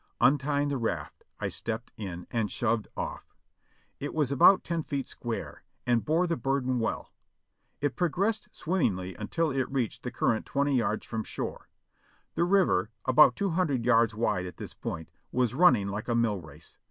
Untying 0.19 0.69
the 0.69 0.79
raft 0.79 1.25
I 1.39 1.49
stepped 1.49 1.91
in 1.95 2.25
and 2.31 2.49
shoved 2.49 2.87
off. 2.97 3.35
It 3.99 4.15
was 4.15 4.31
about 4.31 4.63
ten 4.63 4.81
feet 4.81 5.05
square, 5.07 5.63
and 5.85 6.03
bore 6.03 6.25
the 6.25 6.35
burden 6.35 6.79
well. 6.79 7.13
It 7.81 7.95
progressed 7.95 8.49
swimmingly 8.51 9.13
until 9.13 9.51
it 9.51 9.69
reached 9.71 10.01
the 10.01 10.09
current 10.09 10.47
twenty 10.47 10.75
yards 10.75 11.05
from 11.05 11.23
shore. 11.23 11.69
The 12.33 12.45
river, 12.45 12.89
about 13.05 13.35
two 13.35 13.51
hundred 13.51 13.85
yards 13.85 14.15
wide 14.15 14.47
at 14.47 14.57
this 14.57 14.73
point, 14.73 15.11
was 15.31 15.53
running 15.53 15.89
like 15.89 16.07
a 16.07 16.15
mill 16.15 16.39
race. 16.41 16.79